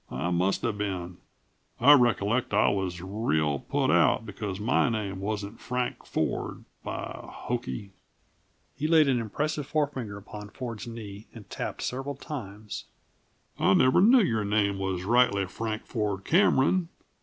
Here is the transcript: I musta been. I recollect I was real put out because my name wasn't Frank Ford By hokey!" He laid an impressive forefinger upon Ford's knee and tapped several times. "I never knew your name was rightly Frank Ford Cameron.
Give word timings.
I 0.09 0.31
musta 0.31 0.73
been. 0.73 1.17
I 1.79 1.93
recollect 1.93 2.55
I 2.55 2.69
was 2.69 3.03
real 3.03 3.59
put 3.59 3.91
out 3.91 4.25
because 4.25 4.59
my 4.59 4.89
name 4.89 5.19
wasn't 5.19 5.59
Frank 5.59 6.07
Ford 6.07 6.65
By 6.83 7.19
hokey!" 7.31 7.91
He 8.75 8.87
laid 8.87 9.07
an 9.07 9.19
impressive 9.21 9.67
forefinger 9.67 10.17
upon 10.17 10.49
Ford's 10.49 10.87
knee 10.87 11.27
and 11.35 11.47
tapped 11.51 11.83
several 11.83 12.15
times. 12.15 12.85
"I 13.59 13.75
never 13.75 14.01
knew 14.01 14.21
your 14.23 14.43
name 14.43 14.79
was 14.79 15.03
rightly 15.03 15.45
Frank 15.45 15.85
Ford 15.85 16.25
Cameron. 16.25 16.89